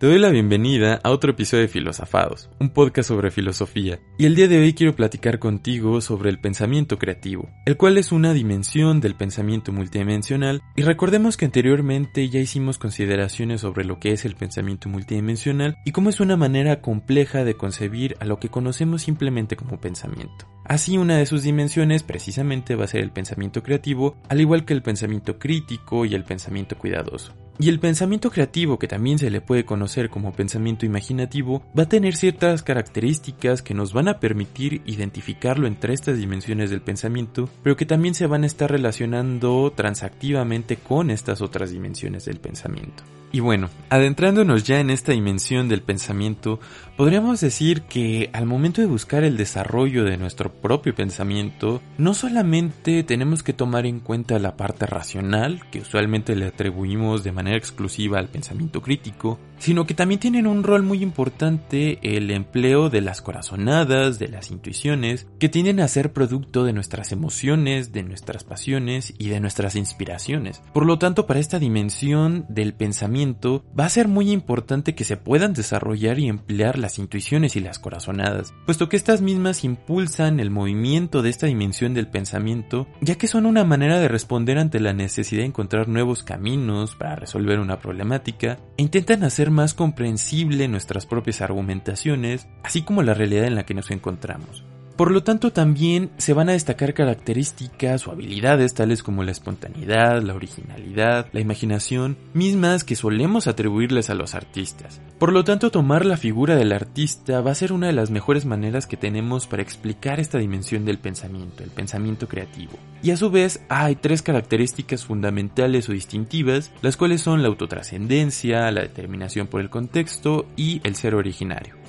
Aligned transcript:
Te 0.00 0.06
doy 0.06 0.18
la 0.18 0.30
bienvenida 0.30 0.98
a 1.04 1.10
otro 1.10 1.32
episodio 1.32 1.64
de 1.64 1.68
Filosofados, 1.68 2.48
un 2.58 2.70
podcast 2.70 3.08
sobre 3.08 3.30
filosofía, 3.30 4.00
y 4.16 4.24
el 4.24 4.34
día 4.34 4.48
de 4.48 4.58
hoy 4.58 4.72
quiero 4.72 4.96
platicar 4.96 5.38
contigo 5.38 6.00
sobre 6.00 6.30
el 6.30 6.40
pensamiento 6.40 6.98
creativo, 6.98 7.50
el 7.66 7.76
cual 7.76 7.98
es 7.98 8.10
una 8.10 8.32
dimensión 8.32 9.02
del 9.02 9.14
pensamiento 9.14 9.72
multidimensional, 9.72 10.62
y 10.74 10.84
recordemos 10.84 11.36
que 11.36 11.44
anteriormente 11.44 12.26
ya 12.30 12.40
hicimos 12.40 12.78
consideraciones 12.78 13.60
sobre 13.60 13.84
lo 13.84 14.00
que 14.00 14.12
es 14.12 14.24
el 14.24 14.36
pensamiento 14.36 14.88
multidimensional 14.88 15.76
y 15.84 15.92
cómo 15.92 16.08
es 16.08 16.20
una 16.20 16.38
manera 16.38 16.80
compleja 16.80 17.44
de 17.44 17.58
concebir 17.58 18.16
a 18.20 18.24
lo 18.24 18.40
que 18.40 18.48
conocemos 18.48 19.02
simplemente 19.02 19.54
como 19.54 19.82
pensamiento. 19.82 20.48
Así 20.64 20.96
una 20.96 21.18
de 21.18 21.26
sus 21.26 21.42
dimensiones 21.42 22.04
precisamente 22.04 22.74
va 22.74 22.84
a 22.84 22.88
ser 22.88 23.02
el 23.02 23.12
pensamiento 23.12 23.62
creativo, 23.62 24.16
al 24.30 24.40
igual 24.40 24.64
que 24.64 24.72
el 24.72 24.80
pensamiento 24.80 25.38
crítico 25.38 26.06
y 26.06 26.14
el 26.14 26.24
pensamiento 26.24 26.78
cuidadoso. 26.78 27.34
Y 27.62 27.68
el 27.68 27.78
pensamiento 27.78 28.30
creativo, 28.30 28.78
que 28.78 28.88
también 28.88 29.18
se 29.18 29.28
le 29.28 29.42
puede 29.42 29.66
conocer 29.66 30.08
como 30.08 30.32
pensamiento 30.32 30.86
imaginativo, 30.86 31.62
va 31.78 31.82
a 31.82 31.88
tener 31.90 32.16
ciertas 32.16 32.62
características 32.62 33.60
que 33.60 33.74
nos 33.74 33.92
van 33.92 34.08
a 34.08 34.18
permitir 34.18 34.80
identificarlo 34.86 35.66
entre 35.66 35.92
estas 35.92 36.16
dimensiones 36.16 36.70
del 36.70 36.80
pensamiento, 36.80 37.50
pero 37.62 37.76
que 37.76 37.84
también 37.84 38.14
se 38.14 38.26
van 38.26 38.44
a 38.44 38.46
estar 38.46 38.70
relacionando 38.70 39.74
transactivamente 39.76 40.78
con 40.78 41.10
estas 41.10 41.42
otras 41.42 41.70
dimensiones 41.70 42.24
del 42.24 42.40
pensamiento. 42.40 43.04
Y 43.32 43.38
bueno, 43.38 43.70
adentrándonos 43.90 44.64
ya 44.64 44.80
en 44.80 44.90
esta 44.90 45.12
dimensión 45.12 45.68
del 45.68 45.82
pensamiento, 45.82 46.58
podríamos 46.96 47.40
decir 47.40 47.82
que 47.82 48.28
al 48.32 48.44
momento 48.44 48.80
de 48.80 48.88
buscar 48.88 49.22
el 49.22 49.36
desarrollo 49.36 50.04
de 50.04 50.16
nuestro 50.16 50.50
propio 50.52 50.96
pensamiento, 50.96 51.80
no 51.96 52.12
solamente 52.14 53.04
tenemos 53.04 53.44
que 53.44 53.52
tomar 53.52 53.86
en 53.86 54.00
cuenta 54.00 54.40
la 54.40 54.56
parte 54.56 54.86
racional, 54.86 55.62
que 55.70 55.80
usualmente 55.80 56.34
le 56.34 56.46
atribuimos 56.46 57.22
de 57.22 57.30
manera 57.30 57.49
exclusiva 57.56 58.18
al 58.18 58.28
pensamiento 58.28 58.80
crítico, 58.80 59.38
sino 59.60 59.86
que 59.86 59.94
también 59.94 60.18
tienen 60.18 60.46
un 60.46 60.64
rol 60.64 60.82
muy 60.82 61.02
importante 61.02 61.98
el 62.02 62.30
empleo 62.30 62.90
de 62.90 63.00
las 63.00 63.22
corazonadas, 63.22 64.18
de 64.18 64.28
las 64.28 64.50
intuiciones, 64.50 65.26
que 65.38 65.48
tienden 65.48 65.80
a 65.80 65.88
ser 65.88 66.12
producto 66.12 66.64
de 66.64 66.72
nuestras 66.72 67.12
emociones, 67.12 67.92
de 67.92 68.02
nuestras 68.02 68.42
pasiones 68.42 69.14
y 69.18 69.28
de 69.28 69.38
nuestras 69.40 69.76
inspiraciones. 69.76 70.62
Por 70.72 70.86
lo 70.86 70.98
tanto, 70.98 71.26
para 71.26 71.40
esta 71.40 71.58
dimensión 71.58 72.46
del 72.48 72.74
pensamiento, 72.74 73.64
va 73.78 73.84
a 73.84 73.90
ser 73.90 74.08
muy 74.08 74.30
importante 74.30 74.94
que 74.94 75.04
se 75.04 75.16
puedan 75.16 75.52
desarrollar 75.52 76.18
y 76.18 76.28
emplear 76.28 76.78
las 76.78 76.98
intuiciones 76.98 77.54
y 77.54 77.60
las 77.60 77.78
corazonadas, 77.78 78.54
puesto 78.66 78.88
que 78.88 78.96
estas 78.96 79.20
mismas 79.20 79.64
impulsan 79.64 80.40
el 80.40 80.50
movimiento 80.50 81.22
de 81.22 81.30
esta 81.30 81.46
dimensión 81.46 81.94
del 81.94 82.08
pensamiento, 82.08 82.88
ya 83.00 83.16
que 83.16 83.28
son 83.28 83.46
una 83.46 83.64
manera 83.64 84.00
de 84.00 84.08
responder 84.08 84.58
ante 84.58 84.80
la 84.80 84.92
necesidad 84.92 85.42
de 85.42 85.46
encontrar 85.46 85.88
nuevos 85.88 86.22
caminos 86.22 86.94
para 86.96 87.16
resolver 87.16 87.60
una 87.60 87.78
problemática, 87.78 88.58
e 88.76 88.82
intentan 88.82 89.22
hacer 89.24 89.49
más 89.50 89.74
comprensible 89.74 90.68
nuestras 90.68 91.06
propias 91.06 91.40
argumentaciones, 91.40 92.48
así 92.62 92.82
como 92.82 93.02
la 93.02 93.14
realidad 93.14 93.46
en 93.46 93.54
la 93.54 93.66
que 93.66 93.74
nos 93.74 93.90
encontramos. 93.90 94.64
Por 95.00 95.12
lo 95.12 95.22
tanto, 95.22 95.50
también 95.50 96.10
se 96.18 96.34
van 96.34 96.50
a 96.50 96.52
destacar 96.52 96.92
características 96.92 98.06
o 98.06 98.10
habilidades 98.10 98.74
tales 98.74 99.02
como 99.02 99.24
la 99.24 99.30
espontaneidad, 99.30 100.20
la 100.20 100.34
originalidad, 100.34 101.26
la 101.32 101.40
imaginación, 101.40 102.18
mismas 102.34 102.84
que 102.84 102.96
solemos 102.96 103.46
atribuirles 103.46 104.10
a 104.10 104.14
los 104.14 104.34
artistas. 104.34 105.00
Por 105.18 105.32
lo 105.32 105.42
tanto, 105.42 105.70
tomar 105.70 106.04
la 106.04 106.18
figura 106.18 106.54
del 106.54 106.72
artista 106.72 107.40
va 107.40 107.50
a 107.50 107.54
ser 107.54 107.72
una 107.72 107.86
de 107.86 107.94
las 107.94 108.10
mejores 108.10 108.44
maneras 108.44 108.86
que 108.86 108.98
tenemos 108.98 109.46
para 109.46 109.62
explicar 109.62 110.20
esta 110.20 110.36
dimensión 110.36 110.84
del 110.84 110.98
pensamiento, 110.98 111.64
el 111.64 111.70
pensamiento 111.70 112.28
creativo. 112.28 112.72
Y 113.02 113.12
a 113.12 113.16
su 113.16 113.30
vez, 113.30 113.62
hay 113.70 113.96
tres 113.96 114.20
características 114.20 115.06
fundamentales 115.06 115.88
o 115.88 115.92
distintivas, 115.92 116.72
las 116.82 116.98
cuales 116.98 117.22
son 117.22 117.40
la 117.40 117.48
autotrascendencia, 117.48 118.70
la 118.70 118.82
determinación 118.82 119.46
por 119.46 119.62
el 119.62 119.70
contexto 119.70 120.44
y 120.58 120.82
el 120.84 120.94
ser 120.94 121.14
originario. 121.14 121.79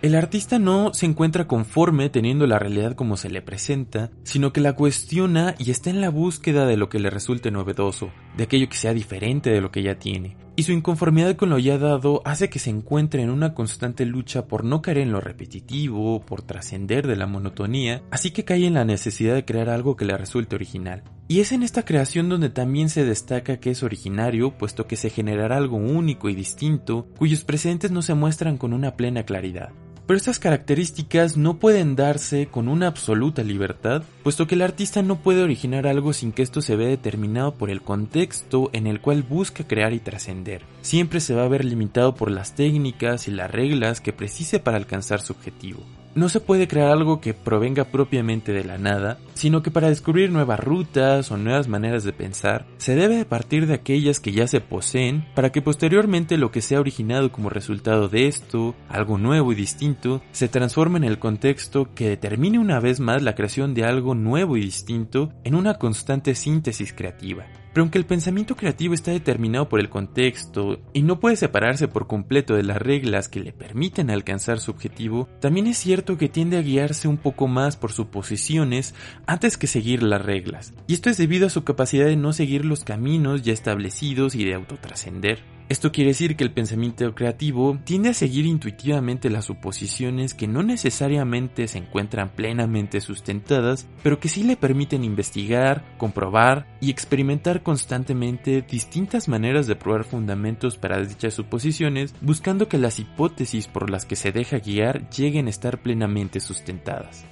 El 0.00 0.14
artista 0.14 0.60
no 0.60 0.94
se 0.94 1.06
encuentra 1.06 1.48
conforme 1.48 2.08
teniendo 2.08 2.46
la 2.46 2.60
realidad 2.60 2.94
como 2.94 3.16
se 3.16 3.30
le 3.30 3.42
presenta, 3.42 4.12
sino 4.22 4.52
que 4.52 4.60
la 4.60 4.74
cuestiona 4.74 5.56
y 5.58 5.72
está 5.72 5.90
en 5.90 6.00
la 6.00 6.08
búsqueda 6.08 6.66
de 6.66 6.76
lo 6.76 6.88
que 6.88 7.00
le 7.00 7.10
resulte 7.10 7.50
novedoso, 7.50 8.12
de 8.38 8.44
aquello 8.44 8.68
que 8.68 8.76
sea 8.76 8.94
diferente 8.94 9.50
de 9.50 9.60
lo 9.60 9.72
que 9.72 9.82
ya 9.82 9.98
tiene. 9.98 10.36
Y 10.54 10.62
su 10.62 10.72
inconformidad 10.72 11.36
con 11.36 11.50
lo 11.50 11.58
ya 11.58 11.76
dado 11.76 12.22
hace 12.24 12.48
que 12.48 12.60
se 12.60 12.70
encuentre 12.70 13.22
en 13.22 13.30
una 13.30 13.52
constante 13.52 14.06
lucha 14.06 14.46
por 14.46 14.64
no 14.64 14.80
caer 14.80 14.98
en 14.98 15.12
lo 15.12 15.20
repetitivo, 15.20 16.20
por 16.20 16.42
trascender 16.42 17.06
de 17.08 17.16
la 17.16 17.26
monotonía, 17.26 18.02
así 18.10 18.30
que 18.30 18.44
cae 18.44 18.66
en 18.66 18.74
la 18.74 18.84
necesidad 18.84 19.34
de 19.34 19.44
crear 19.44 19.68
algo 19.68 19.96
que 19.96 20.04
le 20.04 20.16
resulte 20.16 20.54
original. 20.54 21.02
Y 21.26 21.40
es 21.40 21.50
en 21.50 21.64
esta 21.64 21.84
creación 21.84 22.28
donde 22.28 22.48
también 22.48 22.90
se 22.90 23.04
destaca 23.04 23.58
que 23.58 23.70
es 23.70 23.82
originario, 23.82 24.56
puesto 24.56 24.86
que 24.86 24.96
se 24.96 25.10
generará 25.10 25.56
algo 25.56 25.76
único 25.76 26.28
y 26.28 26.36
distinto, 26.36 27.08
cuyos 27.18 27.42
presentes 27.44 27.90
no 27.90 28.02
se 28.02 28.14
muestran 28.14 28.56
con 28.56 28.72
una 28.72 28.96
plena 28.96 29.24
claridad. 29.24 29.70
Pero 30.08 30.16
estas 30.16 30.38
características 30.38 31.36
no 31.36 31.58
pueden 31.58 31.94
darse 31.94 32.46
con 32.46 32.68
una 32.68 32.86
absoluta 32.86 33.42
libertad, 33.42 34.04
puesto 34.22 34.46
que 34.46 34.54
el 34.54 34.62
artista 34.62 35.02
no 35.02 35.16
puede 35.16 35.42
originar 35.42 35.86
algo 35.86 36.14
sin 36.14 36.32
que 36.32 36.40
esto 36.40 36.62
se 36.62 36.76
vea 36.76 36.88
determinado 36.88 37.52
por 37.52 37.68
el 37.68 37.82
contexto 37.82 38.70
en 38.72 38.86
el 38.86 39.02
cual 39.02 39.22
busca 39.22 39.68
crear 39.68 39.92
y 39.92 39.98
trascender. 39.98 40.62
Siempre 40.80 41.20
se 41.20 41.34
va 41.34 41.44
a 41.44 41.48
ver 41.48 41.66
limitado 41.66 42.14
por 42.14 42.30
las 42.30 42.54
técnicas 42.54 43.28
y 43.28 43.32
las 43.32 43.50
reglas 43.50 44.00
que 44.00 44.14
precise 44.14 44.60
para 44.60 44.78
alcanzar 44.78 45.20
su 45.20 45.34
objetivo. 45.34 45.80
No 46.18 46.28
se 46.28 46.40
puede 46.40 46.66
crear 46.66 46.90
algo 46.90 47.20
que 47.20 47.32
provenga 47.32 47.84
propiamente 47.84 48.50
de 48.50 48.64
la 48.64 48.76
nada, 48.76 49.20
sino 49.34 49.62
que 49.62 49.70
para 49.70 49.88
descubrir 49.88 50.32
nuevas 50.32 50.58
rutas 50.58 51.30
o 51.30 51.36
nuevas 51.36 51.68
maneras 51.68 52.02
de 52.02 52.12
pensar, 52.12 52.66
se 52.78 52.96
debe 52.96 53.18
de 53.18 53.24
partir 53.24 53.68
de 53.68 53.74
aquellas 53.74 54.18
que 54.18 54.32
ya 54.32 54.48
se 54.48 54.60
poseen 54.60 55.24
para 55.36 55.52
que 55.52 55.62
posteriormente 55.62 56.36
lo 56.36 56.50
que 56.50 56.60
sea 56.60 56.80
originado 56.80 57.30
como 57.30 57.50
resultado 57.50 58.08
de 58.08 58.26
esto, 58.26 58.74
algo 58.88 59.16
nuevo 59.16 59.52
y 59.52 59.54
distinto, 59.54 60.20
se 60.32 60.48
transforme 60.48 60.98
en 60.98 61.04
el 61.04 61.20
contexto 61.20 61.94
que 61.94 62.08
determine 62.08 62.58
una 62.58 62.80
vez 62.80 62.98
más 62.98 63.22
la 63.22 63.36
creación 63.36 63.72
de 63.74 63.84
algo 63.84 64.16
nuevo 64.16 64.56
y 64.56 64.62
distinto 64.62 65.32
en 65.44 65.54
una 65.54 65.74
constante 65.74 66.34
síntesis 66.34 66.92
creativa. 66.92 67.46
Pero 67.78 67.84
aunque 67.84 67.98
el 67.98 68.06
pensamiento 68.06 68.56
creativo 68.56 68.92
está 68.92 69.12
determinado 69.12 69.68
por 69.68 69.78
el 69.78 69.88
contexto 69.88 70.80
y 70.92 71.02
no 71.02 71.20
puede 71.20 71.36
separarse 71.36 71.86
por 71.86 72.08
completo 72.08 72.56
de 72.56 72.64
las 72.64 72.78
reglas 72.78 73.28
que 73.28 73.38
le 73.38 73.52
permiten 73.52 74.10
alcanzar 74.10 74.58
su 74.58 74.72
objetivo, 74.72 75.28
también 75.38 75.68
es 75.68 75.78
cierto 75.78 76.18
que 76.18 76.28
tiende 76.28 76.56
a 76.56 76.62
guiarse 76.62 77.06
un 77.06 77.18
poco 77.18 77.46
más 77.46 77.76
por 77.76 77.92
suposiciones 77.92 78.96
antes 79.26 79.56
que 79.56 79.68
seguir 79.68 80.02
las 80.02 80.20
reglas. 80.20 80.74
Y 80.88 80.94
esto 80.94 81.08
es 81.08 81.18
debido 81.18 81.46
a 81.46 81.50
su 81.50 81.62
capacidad 81.62 82.06
de 82.06 82.16
no 82.16 82.32
seguir 82.32 82.64
los 82.64 82.82
caminos 82.82 83.42
ya 83.42 83.52
establecidos 83.52 84.34
y 84.34 84.44
de 84.44 84.54
autotrascender. 84.54 85.57
Esto 85.68 85.92
quiere 85.92 86.12
decir 86.12 86.34
que 86.34 86.44
el 86.44 86.50
pensamiento 86.50 87.14
creativo 87.14 87.78
tiende 87.84 88.08
a 88.08 88.14
seguir 88.14 88.46
intuitivamente 88.46 89.28
las 89.28 89.44
suposiciones 89.44 90.32
que 90.32 90.48
no 90.48 90.62
necesariamente 90.62 91.68
se 91.68 91.76
encuentran 91.76 92.30
plenamente 92.30 93.02
sustentadas, 93.02 93.86
pero 94.02 94.18
que 94.18 94.30
sí 94.30 94.44
le 94.44 94.56
permiten 94.56 95.04
investigar, 95.04 95.84
comprobar 95.98 96.66
y 96.80 96.90
experimentar 96.90 97.62
constantemente 97.62 98.62
distintas 98.62 99.28
maneras 99.28 99.66
de 99.66 99.76
probar 99.76 100.04
fundamentos 100.04 100.78
para 100.78 101.02
dichas 101.02 101.34
suposiciones, 101.34 102.14
buscando 102.22 102.66
que 102.66 102.78
las 102.78 102.98
hipótesis 102.98 103.66
por 103.66 103.90
las 103.90 104.06
que 104.06 104.16
se 104.16 104.32
deja 104.32 104.60
guiar 104.60 105.10
lleguen 105.10 105.48
a 105.48 105.50
estar 105.50 105.82
plenamente 105.82 106.40
sustentadas. 106.40 107.26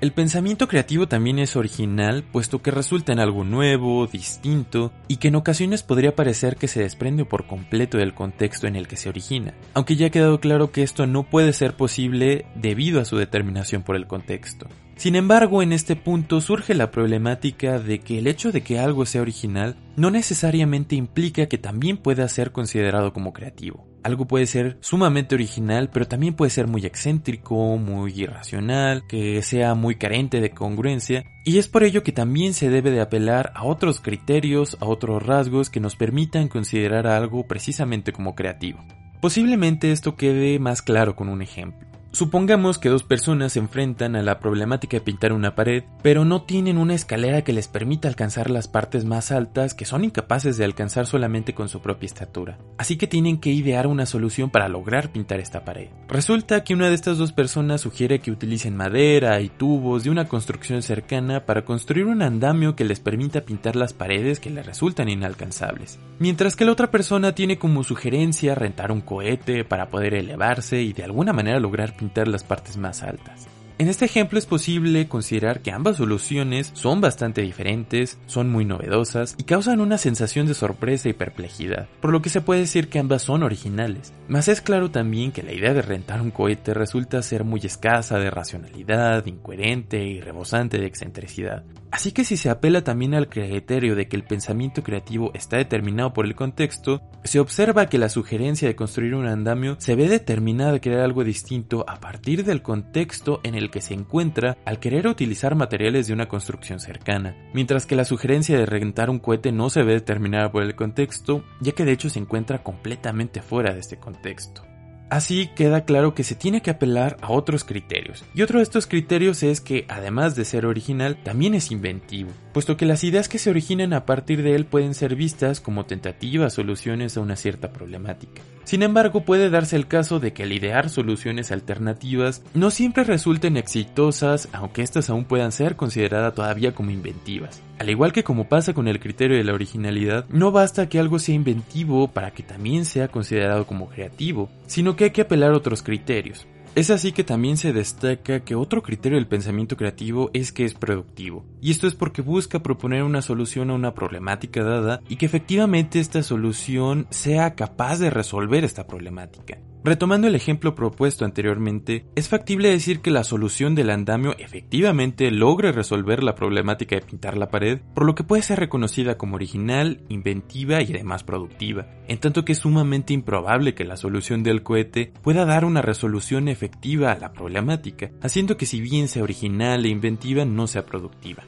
El 0.00 0.12
pensamiento 0.12 0.66
creativo 0.66 1.08
también 1.08 1.38
es 1.38 1.56
original, 1.56 2.24
puesto 2.24 2.62
que 2.62 2.70
resulta 2.70 3.12
en 3.12 3.18
algo 3.18 3.44
nuevo, 3.44 4.06
distinto, 4.06 4.92
y 5.08 5.18
que 5.18 5.28
en 5.28 5.34
ocasiones 5.34 5.82
podría 5.82 6.16
parecer 6.16 6.56
que 6.56 6.68
se 6.68 6.80
desprende 6.80 7.26
por 7.26 7.46
completo 7.46 7.98
del 7.98 8.14
contexto 8.14 8.66
en 8.66 8.76
el 8.76 8.88
que 8.88 8.96
se 8.96 9.10
origina, 9.10 9.52
aunque 9.74 9.96
ya 9.96 10.06
ha 10.06 10.10
quedado 10.10 10.40
claro 10.40 10.72
que 10.72 10.82
esto 10.82 11.06
no 11.06 11.24
puede 11.24 11.52
ser 11.52 11.76
posible 11.76 12.46
debido 12.54 12.98
a 12.98 13.04
su 13.04 13.18
determinación 13.18 13.82
por 13.82 13.94
el 13.94 14.06
contexto. 14.06 14.68
Sin 14.96 15.16
embargo, 15.16 15.62
en 15.62 15.72
este 15.72 15.96
punto 15.96 16.40
surge 16.40 16.72
la 16.72 16.90
problemática 16.90 17.78
de 17.78 17.98
que 17.98 18.18
el 18.18 18.26
hecho 18.26 18.52
de 18.52 18.62
que 18.62 18.78
algo 18.78 19.04
sea 19.04 19.20
original 19.20 19.76
no 19.96 20.10
necesariamente 20.10 20.96
implica 20.96 21.44
que 21.44 21.58
también 21.58 21.98
pueda 21.98 22.26
ser 22.28 22.52
considerado 22.52 23.12
como 23.12 23.34
creativo. 23.34 23.89
Algo 24.02 24.26
puede 24.26 24.46
ser 24.46 24.78
sumamente 24.80 25.34
original, 25.34 25.90
pero 25.92 26.08
también 26.08 26.34
puede 26.34 26.50
ser 26.50 26.66
muy 26.66 26.86
excéntrico, 26.86 27.76
muy 27.76 28.12
irracional, 28.14 29.06
que 29.06 29.42
sea 29.42 29.74
muy 29.74 29.96
carente 29.96 30.40
de 30.40 30.50
congruencia, 30.50 31.24
y 31.44 31.58
es 31.58 31.68
por 31.68 31.82
ello 31.82 32.02
que 32.02 32.12
también 32.12 32.54
se 32.54 32.70
debe 32.70 32.90
de 32.90 33.00
apelar 33.00 33.52
a 33.54 33.64
otros 33.64 34.00
criterios, 34.00 34.78
a 34.80 34.86
otros 34.86 35.22
rasgos 35.22 35.68
que 35.68 35.80
nos 35.80 35.96
permitan 35.96 36.48
considerar 36.48 37.06
algo 37.06 37.46
precisamente 37.46 38.12
como 38.12 38.34
creativo. 38.34 38.82
Posiblemente 39.20 39.92
esto 39.92 40.16
quede 40.16 40.58
más 40.58 40.80
claro 40.80 41.14
con 41.14 41.28
un 41.28 41.42
ejemplo. 41.42 41.89
Supongamos 42.12 42.78
que 42.78 42.88
dos 42.88 43.04
personas 43.04 43.52
se 43.52 43.60
enfrentan 43.60 44.16
a 44.16 44.22
la 44.22 44.40
problemática 44.40 44.96
de 44.96 45.00
pintar 45.00 45.32
una 45.32 45.54
pared, 45.54 45.84
pero 46.02 46.24
no 46.24 46.42
tienen 46.42 46.76
una 46.76 46.94
escalera 46.94 47.42
que 47.42 47.52
les 47.52 47.68
permita 47.68 48.08
alcanzar 48.08 48.50
las 48.50 48.66
partes 48.66 49.04
más 49.04 49.30
altas 49.30 49.74
que 49.74 49.84
son 49.84 50.02
incapaces 50.02 50.56
de 50.56 50.64
alcanzar 50.64 51.06
solamente 51.06 51.54
con 51.54 51.68
su 51.68 51.80
propia 51.80 52.06
estatura. 52.06 52.58
Así 52.78 52.96
que 52.96 53.06
tienen 53.06 53.38
que 53.38 53.50
idear 53.50 53.86
una 53.86 54.06
solución 54.06 54.50
para 54.50 54.68
lograr 54.68 55.12
pintar 55.12 55.38
esta 55.38 55.64
pared. 55.64 55.88
Resulta 56.08 56.64
que 56.64 56.74
una 56.74 56.88
de 56.88 56.94
estas 56.94 57.16
dos 57.16 57.32
personas 57.32 57.82
sugiere 57.82 58.18
que 58.18 58.32
utilicen 58.32 58.76
madera 58.76 59.40
y 59.40 59.48
tubos 59.48 60.02
de 60.02 60.10
una 60.10 60.26
construcción 60.26 60.82
cercana 60.82 61.46
para 61.46 61.64
construir 61.64 62.06
un 62.06 62.22
andamio 62.22 62.74
que 62.74 62.84
les 62.84 62.98
permita 62.98 63.42
pintar 63.42 63.76
las 63.76 63.92
paredes 63.92 64.40
que 64.40 64.50
les 64.50 64.66
resultan 64.66 65.08
inalcanzables. 65.08 66.00
Mientras 66.18 66.56
que 66.56 66.64
la 66.64 66.72
otra 66.72 66.90
persona 66.90 67.36
tiene 67.36 67.56
como 67.56 67.84
sugerencia 67.84 68.56
rentar 68.56 68.90
un 68.90 69.00
cohete 69.00 69.64
para 69.64 69.90
poder 69.90 70.14
elevarse 70.14 70.82
y 70.82 70.92
de 70.92 71.04
alguna 71.04 71.32
manera 71.32 71.60
lograr 71.60 71.99
pintar 72.00 72.26
las 72.26 72.42
partes 72.42 72.78
más 72.78 73.02
altas. 73.02 73.46
En 73.80 73.88
este 73.88 74.04
ejemplo 74.04 74.38
es 74.38 74.44
posible 74.44 75.08
considerar 75.08 75.62
que 75.62 75.72
ambas 75.72 75.96
soluciones 75.96 76.70
son 76.74 77.00
bastante 77.00 77.40
diferentes, 77.40 78.18
son 78.26 78.50
muy 78.50 78.66
novedosas 78.66 79.34
y 79.38 79.44
causan 79.44 79.80
una 79.80 79.96
sensación 79.96 80.46
de 80.46 80.52
sorpresa 80.52 81.08
y 81.08 81.14
perplejidad, 81.14 81.88
por 82.02 82.12
lo 82.12 82.20
que 82.20 82.28
se 82.28 82.42
puede 82.42 82.60
decir 82.60 82.90
que 82.90 82.98
ambas 82.98 83.22
son 83.22 83.42
originales. 83.42 84.12
Mas 84.28 84.48
es 84.48 84.60
claro 84.60 84.90
también 84.90 85.32
que 85.32 85.42
la 85.42 85.54
idea 85.54 85.72
de 85.72 85.80
rentar 85.80 86.20
un 86.20 86.30
cohete 86.30 86.74
resulta 86.74 87.22
ser 87.22 87.44
muy 87.44 87.60
escasa 87.64 88.18
de 88.18 88.30
racionalidad, 88.30 89.24
incoherente 89.24 90.04
y 90.04 90.20
rebosante 90.20 90.78
de 90.78 90.84
excentricidad. 90.84 91.64
Así 91.90 92.12
que 92.12 92.24
si 92.24 92.36
se 92.36 92.50
apela 92.50 92.84
también 92.84 93.14
al 93.14 93.28
criterio 93.28 93.96
de 93.96 94.08
que 94.08 94.16
el 94.16 94.24
pensamiento 94.24 94.82
creativo 94.82 95.32
está 95.34 95.56
determinado 95.56 96.12
por 96.12 96.24
el 96.24 96.36
contexto, 96.36 97.02
se 97.24 97.40
observa 97.40 97.86
que 97.86 97.98
la 97.98 98.08
sugerencia 98.08 98.68
de 98.68 98.76
construir 98.76 99.14
un 99.14 99.26
andamio 99.26 99.76
se 99.80 99.96
ve 99.96 100.08
determinada 100.08 100.74
a 100.74 100.80
crear 100.80 101.00
algo 101.00 101.24
distinto 101.24 101.84
a 101.88 101.98
partir 101.98 102.44
del 102.44 102.62
contexto 102.62 103.40
en 103.42 103.56
el 103.56 103.69
que 103.70 103.80
se 103.80 103.94
encuentra 103.94 104.56
al 104.64 104.78
querer 104.78 105.06
utilizar 105.06 105.54
materiales 105.54 106.06
de 106.06 106.12
una 106.12 106.28
construcción 106.28 106.80
cercana, 106.80 107.36
mientras 107.54 107.86
que 107.86 107.96
la 107.96 108.04
sugerencia 108.04 108.58
de 108.58 108.66
rentar 108.66 109.10
un 109.10 109.18
cohete 109.18 109.52
no 109.52 109.70
se 109.70 109.82
ve 109.82 109.94
determinada 109.94 110.52
por 110.52 110.62
el 110.62 110.74
contexto, 110.74 111.44
ya 111.60 111.72
que 111.72 111.84
de 111.84 111.92
hecho 111.92 112.10
se 112.10 112.18
encuentra 112.18 112.62
completamente 112.62 113.42
fuera 113.42 113.72
de 113.72 113.80
este 113.80 113.96
contexto. 113.96 114.69
Así 115.10 115.48
queda 115.56 115.84
claro 115.84 116.14
que 116.14 116.22
se 116.22 116.36
tiene 116.36 116.62
que 116.62 116.70
apelar 116.70 117.16
a 117.20 117.32
otros 117.32 117.64
criterios. 117.64 118.24
Y 118.32 118.42
otro 118.42 118.58
de 118.58 118.62
estos 118.62 118.86
criterios 118.86 119.42
es 119.42 119.60
que, 119.60 119.84
además 119.88 120.36
de 120.36 120.44
ser 120.44 120.66
original, 120.66 121.18
también 121.24 121.54
es 121.54 121.72
inventivo, 121.72 122.30
puesto 122.52 122.76
que 122.76 122.86
las 122.86 123.02
ideas 123.02 123.28
que 123.28 123.38
se 123.38 123.50
originan 123.50 123.92
a 123.92 124.06
partir 124.06 124.44
de 124.44 124.54
él 124.54 124.66
pueden 124.66 124.94
ser 124.94 125.16
vistas 125.16 125.60
como 125.60 125.84
tentativas 125.84 126.54
soluciones 126.54 127.16
a 127.16 127.22
una 127.22 127.34
cierta 127.34 127.72
problemática. 127.72 128.40
Sin 128.62 128.84
embargo, 128.84 129.24
puede 129.24 129.50
darse 129.50 129.74
el 129.74 129.88
caso 129.88 130.20
de 130.20 130.32
que 130.32 130.44
al 130.44 130.52
idear 130.52 130.88
soluciones 130.88 131.50
alternativas 131.50 132.44
no 132.54 132.70
siempre 132.70 133.02
resulten 133.02 133.56
exitosas, 133.56 134.48
aunque 134.52 134.82
éstas 134.82 135.10
aún 135.10 135.24
puedan 135.24 135.50
ser 135.50 135.74
consideradas 135.74 136.34
todavía 136.34 136.72
como 136.72 136.92
inventivas. 136.92 137.62
Al 137.80 137.88
igual 137.88 138.12
que 138.12 138.22
como 138.22 138.46
pasa 138.46 138.74
con 138.74 138.88
el 138.88 139.00
criterio 139.00 139.38
de 139.38 139.42
la 139.42 139.54
originalidad, 139.54 140.26
no 140.28 140.52
basta 140.52 140.90
que 140.90 140.98
algo 140.98 141.18
sea 141.18 141.34
inventivo 141.34 142.08
para 142.08 142.30
que 142.30 142.42
también 142.42 142.84
sea 142.84 143.08
considerado 143.08 143.66
como 143.66 143.88
creativo, 143.88 144.50
sino 144.66 144.96
que 144.96 145.04
hay 145.04 145.10
que 145.12 145.22
apelar 145.22 145.52
a 145.52 145.56
otros 145.56 145.82
criterios. 145.82 146.46
Es 146.74 146.90
así 146.90 147.12
que 147.12 147.24
también 147.24 147.56
se 147.56 147.72
destaca 147.72 148.40
que 148.40 148.54
otro 148.54 148.82
criterio 148.82 149.16
del 149.16 149.26
pensamiento 149.26 149.78
creativo 149.78 150.28
es 150.34 150.52
que 150.52 150.66
es 150.66 150.74
productivo, 150.74 151.46
y 151.62 151.70
esto 151.70 151.86
es 151.86 151.94
porque 151.94 152.20
busca 152.20 152.62
proponer 152.62 153.02
una 153.02 153.22
solución 153.22 153.70
a 153.70 153.74
una 153.74 153.94
problemática 153.94 154.62
dada 154.62 155.00
y 155.08 155.16
que 155.16 155.24
efectivamente 155.24 156.00
esta 156.00 156.22
solución 156.22 157.06
sea 157.08 157.54
capaz 157.54 157.98
de 157.98 158.10
resolver 158.10 158.62
esta 158.62 158.86
problemática. 158.86 159.56
Retomando 159.82 160.26
el 160.26 160.34
ejemplo 160.34 160.74
propuesto 160.74 161.24
anteriormente, 161.24 162.04
es 162.14 162.28
factible 162.28 162.68
decir 162.68 163.00
que 163.00 163.10
la 163.10 163.24
solución 163.24 163.74
del 163.74 163.88
andamio 163.88 164.36
efectivamente 164.38 165.30
logre 165.30 165.72
resolver 165.72 166.22
la 166.22 166.34
problemática 166.34 166.96
de 166.96 167.00
pintar 167.00 167.38
la 167.38 167.48
pared, 167.48 167.80
por 167.94 168.04
lo 168.04 168.14
que 168.14 168.22
puede 168.22 168.42
ser 168.42 168.60
reconocida 168.60 169.16
como 169.16 169.36
original, 169.36 170.02
inventiva 170.10 170.82
y 170.82 170.92
además 170.92 171.24
productiva, 171.24 171.86
en 172.08 172.18
tanto 172.18 172.44
que 172.44 172.52
es 172.52 172.58
sumamente 172.58 173.14
improbable 173.14 173.74
que 173.74 173.86
la 173.86 173.96
solución 173.96 174.42
del 174.42 174.62
cohete 174.62 175.14
pueda 175.22 175.46
dar 175.46 175.64
una 175.64 175.80
resolución 175.80 176.48
efectiva 176.48 177.12
a 177.12 177.18
la 177.18 177.32
problemática, 177.32 178.10
haciendo 178.20 178.58
que 178.58 178.66
si 178.66 178.82
bien 178.82 179.08
sea 179.08 179.22
original 179.22 179.86
e 179.86 179.88
inventiva 179.88 180.44
no 180.44 180.66
sea 180.66 180.84
productiva. 180.84 181.42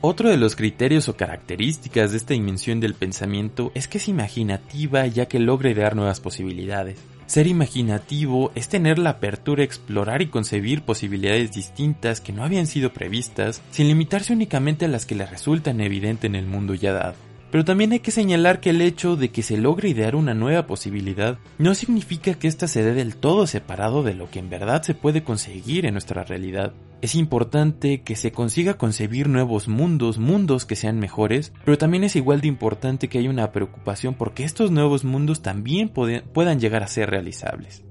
Otro 0.00 0.28
de 0.28 0.38
los 0.38 0.56
criterios 0.56 1.08
o 1.08 1.16
características 1.16 2.10
de 2.10 2.16
esta 2.16 2.34
dimensión 2.34 2.80
del 2.80 2.94
pensamiento 2.94 3.70
es 3.76 3.86
que 3.86 3.98
es 3.98 4.08
imaginativa 4.08 5.06
ya 5.06 5.26
que 5.26 5.38
logra 5.38 5.70
idear 5.70 5.94
nuevas 5.94 6.20
posibilidades. 6.20 6.98
Ser 7.28 7.46
imaginativo 7.46 8.52
es 8.54 8.70
tener 8.70 8.98
la 8.98 9.10
apertura 9.10 9.60
a 9.60 9.64
explorar 9.66 10.22
y 10.22 10.28
concebir 10.28 10.80
posibilidades 10.80 11.52
distintas 11.52 12.22
que 12.22 12.32
no 12.32 12.42
habían 12.42 12.66
sido 12.66 12.94
previstas, 12.94 13.60
sin 13.70 13.86
limitarse 13.86 14.32
únicamente 14.32 14.86
a 14.86 14.88
las 14.88 15.04
que 15.04 15.14
le 15.14 15.26
resultan 15.26 15.82
evidentes 15.82 16.24
en 16.24 16.36
el 16.36 16.46
mundo 16.46 16.72
ya 16.72 16.94
dado. 16.94 17.16
Pero 17.50 17.66
también 17.66 17.92
hay 17.92 18.00
que 18.00 18.12
señalar 18.12 18.60
que 18.60 18.70
el 18.70 18.80
hecho 18.80 19.14
de 19.14 19.28
que 19.28 19.42
se 19.42 19.58
logre 19.58 19.90
idear 19.90 20.16
una 20.16 20.32
nueva 20.32 20.66
posibilidad 20.66 21.38
no 21.58 21.74
significa 21.74 22.32
que 22.32 22.48
ésta 22.48 22.66
se 22.66 22.82
dé 22.82 22.94
del 22.94 23.16
todo 23.16 23.46
separado 23.46 24.02
de 24.02 24.14
lo 24.14 24.30
que 24.30 24.38
en 24.38 24.48
verdad 24.48 24.82
se 24.82 24.94
puede 24.94 25.22
conseguir 25.22 25.84
en 25.84 25.92
nuestra 25.92 26.24
realidad. 26.24 26.72
Es 27.00 27.14
importante 27.14 28.02
que 28.02 28.16
se 28.16 28.32
consiga 28.32 28.74
concebir 28.74 29.28
nuevos 29.28 29.68
mundos, 29.68 30.18
mundos 30.18 30.66
que 30.66 30.74
sean 30.74 30.98
mejores, 30.98 31.52
pero 31.64 31.78
también 31.78 32.02
es 32.02 32.16
igual 32.16 32.40
de 32.40 32.48
importante 32.48 33.08
que 33.08 33.18
haya 33.18 33.30
una 33.30 33.52
preocupación 33.52 34.14
porque 34.14 34.42
estos 34.42 34.72
nuevos 34.72 35.04
mundos 35.04 35.40
también 35.40 35.90
puedan 35.90 36.58
llegar 36.58 36.82
a 36.82 36.88
ser 36.88 37.10
realizables. 37.10 37.84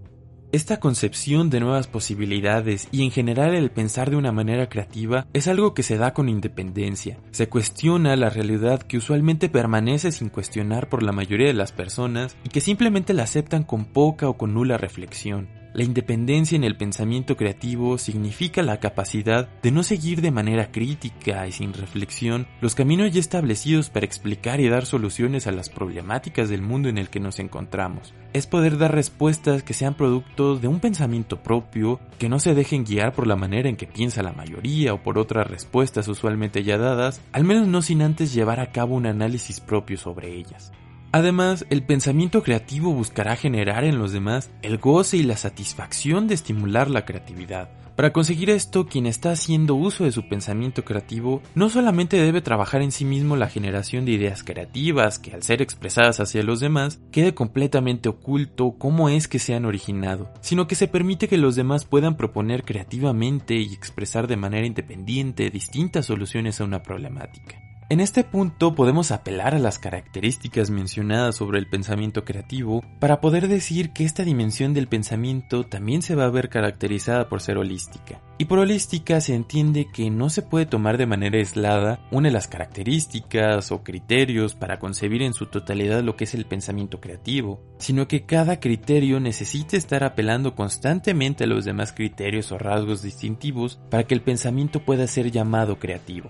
Esta 0.51 0.79
concepción 0.79 1.49
de 1.49 1.59
nuevas 1.59 1.87
posibilidades 1.87 2.87
y 2.91 3.03
en 3.03 3.11
general 3.11 3.53
el 3.53 3.69
pensar 3.69 4.09
de 4.09 4.15
una 4.15 4.31
manera 4.31 4.69
creativa 4.69 5.27
es 5.33 5.47
algo 5.47 5.73
que 5.73 5.83
se 5.83 5.97
da 5.97 6.13
con 6.13 6.29
independencia. 6.29 7.19
Se 7.31 7.47
cuestiona 7.47 8.15
la 8.15 8.29
realidad 8.29 8.81
que 8.81 8.97
usualmente 8.97 9.49
permanece 9.49 10.11
sin 10.11 10.29
cuestionar 10.29 10.87
por 10.87 11.03
la 11.03 11.11
mayoría 11.11 11.47
de 11.47 11.53
las 11.53 11.71
personas 11.73 12.37
y 12.45 12.49
que 12.49 12.61
simplemente 12.61 13.13
la 13.13 13.23
aceptan 13.23 13.63
con 13.63 13.85
poca 13.85 14.29
o 14.29 14.37
con 14.37 14.53
nula 14.53 14.77
reflexión. 14.77 15.49
La 15.77 15.83
independencia 15.83 16.55
en 16.55 16.63
el 16.63 16.75
pensamiento 16.75 17.37
creativo 17.37 17.99
significa 17.99 18.63
la 18.63 18.79
capacidad 18.79 19.47
de 19.61 19.69
no 19.69 19.83
seguir 19.83 20.21
de 20.21 20.31
manera 20.31 20.71
crítica 20.71 21.47
y 21.47 21.51
sin 21.51 21.71
reflexión 21.71 22.47
los 22.61 22.73
caminos 22.73 23.13
ya 23.13 23.19
establecidos 23.19 23.91
para 23.91 24.07
explicar 24.07 24.59
y 24.59 24.69
dar 24.69 24.87
soluciones 24.87 25.45
a 25.45 25.51
las 25.51 25.69
problemáticas 25.69 26.49
del 26.49 26.63
mundo 26.63 26.89
en 26.89 26.97
el 26.97 27.09
que 27.11 27.19
nos 27.19 27.37
encontramos. 27.37 28.15
Es 28.33 28.47
poder 28.47 28.79
dar 28.79 28.95
respuestas 28.95 29.61
que 29.61 29.75
sean 29.75 29.93
productos 29.93 30.63
de 30.63 30.67
un 30.67 30.79
pensamiento 30.79 31.43
propio, 31.43 31.99
que 32.17 32.27
no 32.27 32.39
se 32.39 32.55
dejen 32.55 32.83
guiar 32.83 33.13
por 33.13 33.27
la 33.27 33.35
manera 33.35 33.69
en 33.69 33.77
que 33.77 33.85
piensa 33.85 34.23
la 34.23 34.33
mayoría 34.33 34.95
o 34.95 35.03
por 35.03 35.19
otras 35.19 35.45
respuestas 35.45 36.07
usualmente 36.07 36.63
ya 36.63 36.79
dadas, 36.79 37.21
al 37.33 37.43
menos 37.43 37.67
no 37.67 37.83
sin 37.83 38.01
antes 38.01 38.33
llevar 38.33 38.61
a 38.61 38.71
cabo 38.71 38.95
un 38.95 39.05
análisis 39.05 39.59
propio 39.59 39.99
sobre 39.99 40.33
ellas. 40.33 40.71
Además, 41.17 41.65
el 41.71 41.81
pensamiento 41.81 42.43
creativo 42.43 42.93
buscará 42.93 43.35
generar 43.35 43.83
en 43.85 43.97
los 43.97 44.11
demás 44.11 44.51
el 44.61 44.77
goce 44.77 45.17
y 45.17 45.23
la 45.23 45.35
satisfacción 45.35 46.27
de 46.27 46.35
estimular 46.35 46.91
la 46.91 47.05
creatividad. 47.05 47.71
Para 47.95 48.13
conseguir 48.13 48.51
esto, 48.51 48.85
quien 48.85 49.07
está 49.07 49.31
haciendo 49.31 49.73
uso 49.73 50.03
de 50.03 50.11
su 50.11 50.29
pensamiento 50.29 50.85
creativo 50.85 51.41
no 51.55 51.69
solamente 51.69 52.17
debe 52.17 52.41
trabajar 52.41 52.83
en 52.83 52.91
sí 52.91 53.03
mismo 53.03 53.35
la 53.35 53.49
generación 53.49 54.05
de 54.05 54.11
ideas 54.11 54.43
creativas 54.43 55.17
que 55.17 55.33
al 55.33 55.41
ser 55.41 55.63
expresadas 55.63 56.19
hacia 56.19 56.43
los 56.43 56.59
demás 56.59 56.99
quede 57.11 57.33
completamente 57.33 58.09
oculto 58.09 58.75
cómo 58.77 59.09
es 59.09 59.27
que 59.27 59.39
se 59.39 59.55
han 59.55 59.65
originado, 59.65 60.31
sino 60.41 60.67
que 60.67 60.75
se 60.75 60.87
permite 60.87 61.27
que 61.27 61.39
los 61.39 61.55
demás 61.55 61.85
puedan 61.85 62.15
proponer 62.15 62.63
creativamente 62.63 63.55
y 63.55 63.73
expresar 63.73 64.27
de 64.27 64.37
manera 64.37 64.67
independiente 64.67 65.49
distintas 65.49 66.05
soluciones 66.05 66.61
a 66.61 66.65
una 66.65 66.83
problemática. 66.83 67.66
En 67.89 68.01
este 68.01 68.25
punto 68.25 68.75
podemos 68.75 69.11
apelar 69.11 69.55
a 69.55 69.59
las 69.59 69.79
características 69.79 70.69
mencionadas 70.69 71.37
sobre 71.37 71.57
el 71.57 71.69
pensamiento 71.69 72.25
creativo 72.25 72.83
para 72.99 73.21
poder 73.21 73.47
decir 73.47 73.91
que 73.91 74.03
esta 74.03 74.25
dimensión 74.25 74.73
del 74.73 74.89
pensamiento 74.89 75.63
también 75.63 76.01
se 76.01 76.13
va 76.13 76.25
a 76.25 76.29
ver 76.29 76.49
caracterizada 76.49 77.29
por 77.29 77.39
ser 77.39 77.57
holística. 77.57 78.19
Y 78.37 78.43
por 78.45 78.59
holística 78.59 79.21
se 79.21 79.35
entiende 79.35 79.87
que 79.87 80.09
no 80.09 80.29
se 80.29 80.41
puede 80.41 80.65
tomar 80.65 80.97
de 80.97 81.05
manera 81.05 81.37
aislada 81.37 82.05
una 82.11 82.27
de 82.27 82.33
las 82.33 82.49
características 82.49 83.71
o 83.71 83.85
criterios 83.85 84.53
para 84.53 84.79
concebir 84.79 85.21
en 85.21 85.33
su 85.33 85.45
totalidad 85.45 86.03
lo 86.03 86.17
que 86.17 86.25
es 86.25 86.33
el 86.33 86.45
pensamiento 86.45 86.99
creativo, 86.99 87.61
sino 87.77 88.05
que 88.09 88.25
cada 88.25 88.59
criterio 88.59 89.21
necesita 89.21 89.77
estar 89.77 90.03
apelando 90.03 90.55
constantemente 90.55 91.45
a 91.45 91.47
los 91.47 91.63
demás 91.63 91.93
criterios 91.93 92.51
o 92.51 92.57
rasgos 92.57 93.01
distintivos 93.01 93.79
para 93.89 94.03
que 94.03 94.13
el 94.13 94.23
pensamiento 94.23 94.83
pueda 94.83 95.07
ser 95.07 95.31
llamado 95.31 95.79
creativo. 95.79 96.29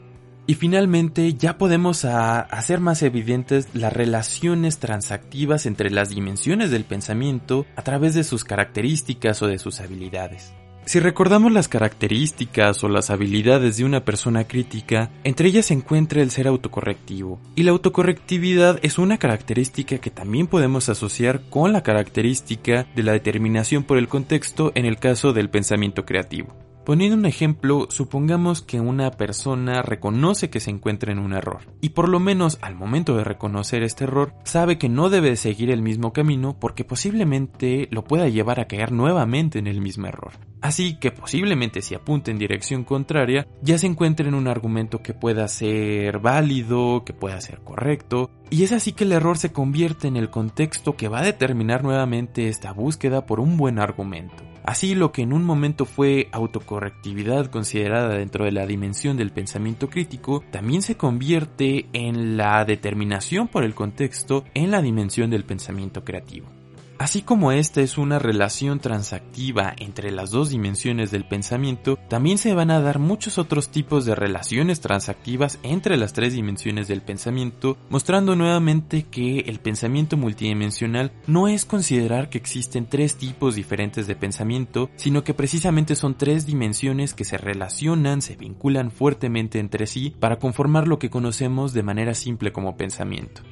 Y 0.49 0.55
finalmente 0.55 1.33
ya 1.33 1.57
podemos 1.57 2.05
hacer 2.05 2.79
más 2.79 3.03
evidentes 3.03 3.67
las 3.73 3.91
relaciones 3.91 4.79
transactivas 4.79 5.65
entre 5.65 5.91
las 5.91 6.09
dimensiones 6.09 6.71
del 6.71 6.85
pensamiento 6.85 7.65
a 7.75 7.81
través 7.81 8.13
de 8.13 8.23
sus 8.23 8.45
características 8.45 9.41
o 9.41 9.47
de 9.47 9.59
sus 9.59 9.81
habilidades. 9.81 10.53
Si 10.85 11.01
recordamos 11.01 11.51
las 11.51 11.67
características 11.67 12.81
o 12.81 12.87
las 12.87 13.09
habilidades 13.09 13.75
de 13.75 13.83
una 13.83 14.05
persona 14.05 14.45
crítica, 14.45 15.11
entre 15.25 15.49
ellas 15.49 15.65
se 15.65 15.73
encuentra 15.73 16.21
el 16.21 16.31
ser 16.31 16.47
autocorrectivo. 16.47 17.41
Y 17.55 17.63
la 17.63 17.71
autocorrectividad 17.71 18.79
es 18.83 18.97
una 18.97 19.17
característica 19.17 19.97
que 19.97 20.11
también 20.11 20.47
podemos 20.47 20.87
asociar 20.87 21.41
con 21.49 21.73
la 21.73 21.83
característica 21.83 22.87
de 22.95 23.03
la 23.03 23.11
determinación 23.11 23.83
por 23.83 23.97
el 23.97 24.07
contexto 24.07 24.71
en 24.75 24.85
el 24.85 24.97
caso 24.97 25.33
del 25.33 25.49
pensamiento 25.49 26.05
creativo. 26.05 26.55
Poniendo 26.87 27.17
un 27.17 27.25
ejemplo, 27.25 27.87
supongamos 27.89 28.61
que 28.61 28.79
una 28.79 29.11
persona 29.11 29.81
reconoce 29.81 30.49
que 30.49 30.61
se 30.61 30.69
encuentra 30.69 31.11
en 31.11 31.19
un 31.19 31.33
error, 31.33 31.63
y 31.81 31.89
por 31.89 32.07
lo 32.07 32.21
menos 32.21 32.59
al 32.61 32.75
momento 32.75 33.17
de 33.17 33.25
reconocer 33.25 33.83
este 33.83 34.05
error, 34.05 34.31
sabe 34.45 34.77
que 34.77 34.87
no 34.87 35.09
debe 35.09 35.35
seguir 35.35 35.69
el 35.69 35.81
mismo 35.81 36.13
camino 36.13 36.55
porque 36.57 36.85
posiblemente 36.85 37.89
lo 37.91 38.05
pueda 38.05 38.29
llevar 38.29 38.61
a 38.61 38.69
caer 38.69 38.93
nuevamente 38.93 39.59
en 39.59 39.67
el 39.67 39.81
mismo 39.81 40.07
error. 40.07 40.31
Así 40.61 40.97
que 40.97 41.11
posiblemente 41.11 41.81
si 41.81 41.93
apunta 41.93 42.31
en 42.31 42.39
dirección 42.39 42.85
contraria, 42.85 43.45
ya 43.61 43.77
se 43.77 43.87
encuentre 43.87 44.29
en 44.29 44.35
un 44.35 44.47
argumento 44.47 45.01
que 45.03 45.13
pueda 45.13 45.45
ser 45.49 46.19
válido, 46.19 47.03
que 47.03 47.11
pueda 47.11 47.41
ser 47.41 47.59
correcto, 47.65 48.31
y 48.49 48.63
es 48.63 48.71
así 48.71 48.93
que 48.93 49.03
el 49.03 49.11
error 49.11 49.37
se 49.37 49.51
convierte 49.51 50.07
en 50.07 50.15
el 50.15 50.29
contexto 50.29 50.95
que 50.95 51.09
va 51.09 51.19
a 51.19 51.25
determinar 51.25 51.83
nuevamente 51.83 52.47
esta 52.47 52.71
búsqueda 52.71 53.25
por 53.25 53.41
un 53.41 53.57
buen 53.57 53.77
argumento. 53.77 54.41
Así 54.67 54.95
lo 54.95 55.13
que 55.13 55.21
en 55.21 55.31
un 55.31 55.45
momento 55.45 55.85
fue 55.85 56.27
autocorrectividad 56.33 57.49
considerada 57.49 58.09
dentro 58.09 58.43
de 58.43 58.51
la 58.51 58.65
dimensión 58.65 59.15
del 59.15 59.31
pensamiento 59.31 59.89
crítico, 59.89 60.43
también 60.51 60.81
se 60.81 60.97
convierte 60.97 61.85
en 61.93 62.35
la 62.35 62.65
determinación 62.65 63.47
por 63.47 63.63
el 63.63 63.73
contexto 63.73 64.43
en 64.53 64.71
la 64.71 64.81
dimensión 64.81 65.29
del 65.29 65.45
pensamiento 65.45 66.03
creativo. 66.03 66.49
Así 66.99 67.21
como 67.21 67.51
esta 67.51 67.81
es 67.81 67.99
una 67.99 68.17
relación 68.17 68.79
transactiva 68.79 69.73
entre 69.77 70.09
las 70.09 70.31
dos 70.31 70.49
dimensiones 70.49 71.11
del 71.11 71.25
pensamiento, 71.25 71.99
también 72.09 72.39
se 72.39 72.55
van 72.55 72.71
a 72.71 72.81
dar 72.81 72.97
muchos 72.97 73.37
otros 73.37 73.69
tipos 73.69 74.03
de 74.05 74.15
relaciones 74.15 74.81
transactivas 74.81 75.59
entre 75.61 75.95
las 75.95 76.13
tres 76.13 76.33
dimensiones 76.33 76.87
del 76.87 77.03
pensamiento, 77.03 77.77
mostrando 77.89 78.35
nuevamente 78.35 79.03
que 79.03 79.41
el 79.41 79.59
pensamiento 79.59 80.17
multidimensional 80.17 81.11
no 81.27 81.47
es 81.47 81.65
considerar 81.65 82.29
que 82.29 82.39
existen 82.39 82.87
tres 82.87 83.15
tipos 83.15 83.53
diferentes 83.53 84.07
de 84.07 84.15
pensamiento, 84.15 84.89
sino 84.95 85.23
que 85.23 85.35
precisamente 85.35 85.95
son 85.95 86.15
tres 86.17 86.47
dimensiones 86.47 87.13
que 87.13 87.25
se 87.25 87.37
relacionan, 87.37 88.23
se 88.23 88.35
vinculan 88.37 88.89
fuertemente 88.89 89.59
entre 89.59 89.85
sí 89.85 90.15
para 90.19 90.39
conformar 90.39 90.87
lo 90.87 90.97
que 90.97 91.11
conocemos 91.11 91.73
de 91.73 91.83
manera 91.83 92.15
simple 92.15 92.51
como 92.51 92.75
pensamiento. 92.75 93.43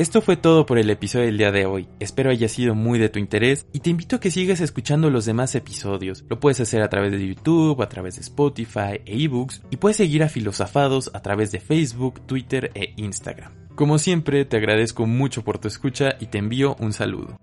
Esto 0.00 0.22
fue 0.22 0.38
todo 0.38 0.64
por 0.64 0.78
el 0.78 0.88
episodio 0.88 1.26
del 1.26 1.36
día 1.36 1.52
de 1.52 1.66
hoy. 1.66 1.86
Espero 1.98 2.30
haya 2.30 2.48
sido 2.48 2.74
muy 2.74 2.98
de 2.98 3.10
tu 3.10 3.18
interés 3.18 3.66
y 3.70 3.80
te 3.80 3.90
invito 3.90 4.16
a 4.16 4.18
que 4.18 4.30
sigas 4.30 4.62
escuchando 4.62 5.10
los 5.10 5.26
demás 5.26 5.54
episodios. 5.54 6.24
Lo 6.30 6.40
puedes 6.40 6.58
hacer 6.58 6.80
a 6.80 6.88
través 6.88 7.12
de 7.12 7.28
YouTube, 7.28 7.82
a 7.82 7.88
través 7.90 8.14
de 8.14 8.22
Spotify 8.22 9.02
e 9.04 9.22
ebooks 9.22 9.60
y 9.68 9.76
puedes 9.76 9.98
seguir 9.98 10.22
a 10.22 10.30
Filosofados 10.30 11.10
a 11.12 11.20
través 11.20 11.52
de 11.52 11.60
Facebook, 11.60 12.22
Twitter 12.24 12.70
e 12.74 12.94
Instagram. 12.96 13.52
Como 13.74 13.98
siempre, 13.98 14.46
te 14.46 14.56
agradezco 14.56 15.04
mucho 15.04 15.44
por 15.44 15.58
tu 15.58 15.68
escucha 15.68 16.14
y 16.18 16.28
te 16.28 16.38
envío 16.38 16.76
un 16.80 16.94
saludo. 16.94 17.38